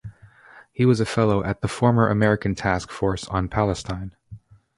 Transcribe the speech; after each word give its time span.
He 0.73 0.83
was 0.83 0.99
a 0.99 1.05
Fellow 1.05 1.43
at 1.43 1.61
the 1.61 1.67
former 1.67 2.07
American 2.09 2.55
Task 2.55 2.89
Force 2.89 3.27
on 3.27 3.47
Palestine. 3.49 4.15